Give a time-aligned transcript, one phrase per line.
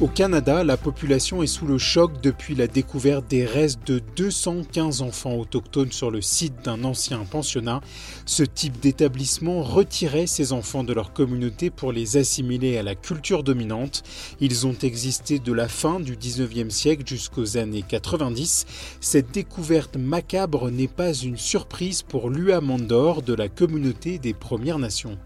[0.00, 5.02] Au Canada, la population est sous le choc depuis la découverte des restes de 215
[5.02, 7.80] enfants autochtones sur le site d'un ancien pensionnat.
[8.26, 13.44] Ce type d'établissement retirait ces enfants de leur communauté pour les assimiler à la culture
[13.44, 14.02] dominante.
[14.40, 18.66] Ils ont existé de la fin du 19e siècle jusqu'aux années 90.
[19.00, 24.80] Cette découverte macabre n'est pas une surprise pour Lua Mandor de la communauté des Premières
[24.80, 25.16] Nations.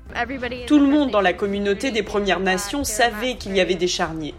[0.66, 4.34] Tout le monde dans la communauté des Premières Nations savait qu'il y avait des charniers.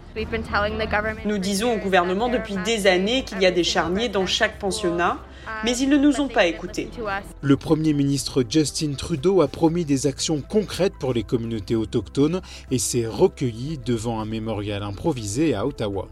[1.24, 5.18] Nous disons au gouvernement depuis des années qu'il y a des charniers dans chaque pensionnat,
[5.64, 6.90] mais ils ne nous ont pas écoutés.
[7.42, 12.78] Le Premier ministre Justin Trudeau a promis des actions concrètes pour les communautés autochtones et
[12.78, 16.08] s'est recueilli devant un mémorial improvisé à Ottawa.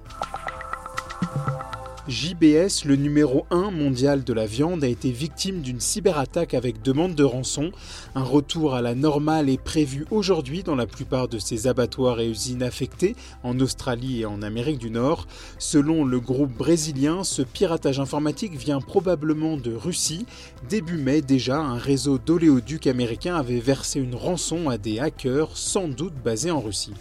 [2.09, 7.15] JBS, le numéro 1 mondial de la viande, a été victime d'une cyberattaque avec demande
[7.15, 7.71] de rançon.
[8.15, 12.31] Un retour à la normale est prévu aujourd'hui dans la plupart de ces abattoirs et
[12.31, 15.27] usines affectés en Australie et en Amérique du Nord.
[15.59, 20.25] Selon le groupe brésilien, ce piratage informatique vient probablement de Russie.
[20.67, 25.89] Début mai déjà, un réseau d'oléoducs américains avait versé une rançon à des hackers sans
[25.89, 26.95] doute basés en Russie.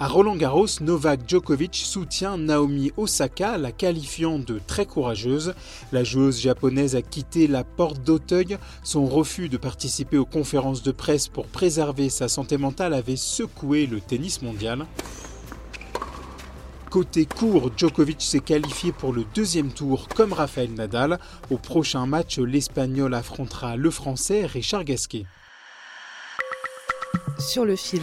[0.00, 5.54] À Roland Garros, Novak Djokovic soutient Naomi Osaka, la qualifiant de très courageuse.
[5.90, 8.58] La joueuse japonaise a quitté la porte d'Auteuil.
[8.84, 13.86] Son refus de participer aux conférences de presse pour préserver sa santé mentale avait secoué
[13.86, 14.86] le tennis mondial.
[16.90, 21.18] Côté court, Djokovic s'est qualifié pour le deuxième tour comme Rafael Nadal.
[21.50, 25.26] Au prochain match, l'Espagnol affrontera le Français Richard Gasquet.
[27.40, 28.02] Sur le fil.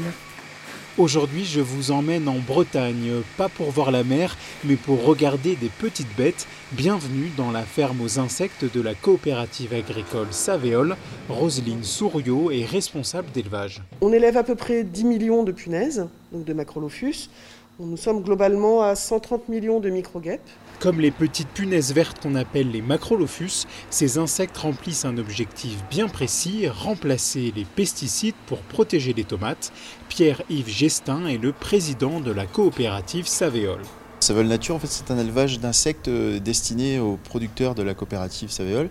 [0.98, 5.68] Aujourd'hui, je vous emmène en Bretagne, pas pour voir la mer, mais pour regarder des
[5.68, 6.48] petites bêtes.
[6.72, 10.96] Bienvenue dans la ferme aux insectes de la coopérative agricole Savéole.
[11.28, 13.82] Roselyne Souriau est responsable d'élevage.
[14.00, 17.30] On élève à peu près 10 millions de punaises, donc de macrolophus.
[17.78, 20.48] Nous sommes globalement à 130 millions de microguêpes.
[20.80, 26.08] Comme les petites punaises vertes qu'on appelle les macrolophus, ces insectes remplissent un objectif bien
[26.08, 29.72] précis, remplacer les pesticides pour protéger les tomates.
[30.10, 33.82] Pierre-Yves Gestin est le président de la coopérative Savéole.
[34.20, 38.50] Savéole Nature, en fait, c'est un élevage d'insectes euh, destiné aux producteurs de la coopérative
[38.50, 38.90] Savéole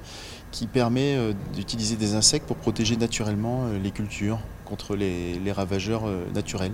[0.52, 5.52] qui permet euh, d'utiliser des insectes pour protéger naturellement euh, les cultures contre les, les
[5.52, 6.72] ravageurs naturels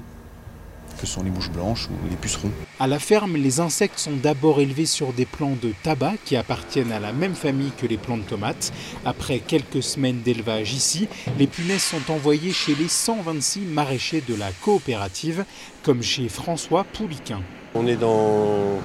[1.01, 2.53] que sont les mouches blanches ou les pucerons.
[2.83, 6.93] À la ferme, les insectes sont d'abord élevés sur des plants de tabac qui appartiennent
[6.93, 8.73] à la même famille que les plants de tomates.
[9.05, 11.07] Après quelques semaines d'élevage ici,
[11.39, 15.45] les punaises sont envoyées chez les 126 maraîchers de la coopérative,
[15.83, 17.43] comme chez François Pouliquin.
[17.75, 18.79] On est dans,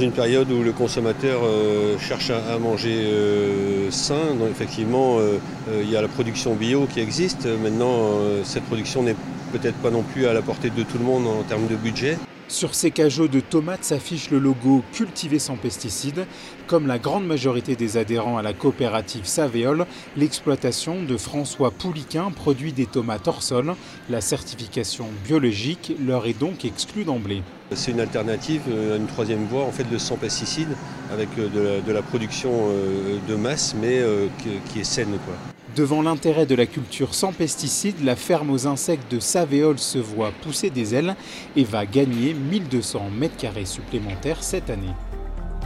[0.00, 4.36] une période où le consommateur euh, cherche à, manger euh, sain.
[4.38, 5.38] Donc effectivement, euh,
[5.82, 7.48] il y a la production bio qui existe.
[7.64, 8.12] Maintenant,
[8.44, 9.16] cette production n'est
[9.52, 12.16] peut-être pas non plus à la portée de tout le monde en termes de budget.
[12.48, 16.26] Sur ces cajots de tomates s'affiche le logo Cultivé sans pesticides.
[16.66, 19.84] Comme la grande majorité des adhérents à la coopérative Savéole,
[20.16, 23.74] l'exploitation de François Pouliquin produit des tomates hors sol.
[24.08, 27.42] La certification biologique leur est donc exclue d'emblée.
[27.74, 30.74] C'est une alternative euh, à une troisième voie en fait de sans pesticides
[31.12, 34.28] avec euh, de la, de la production euh, de masse mais euh,
[34.72, 35.18] qui est saine.
[35.26, 35.34] Quoi.
[35.78, 40.32] Devant l'intérêt de la culture sans pesticides, la ferme aux insectes de Savéole se voit
[40.42, 41.14] pousser des ailes
[41.54, 44.92] et va gagner 1200 mètres carrés supplémentaires cette année.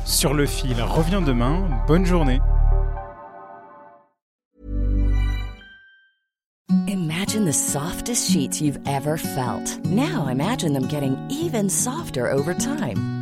[0.04, 2.40] Sur le fil revient demain, bonne journée.
[6.88, 9.80] Imagine the softest sheets you've ever felt.
[9.86, 13.21] Now imagine them getting even softer over time.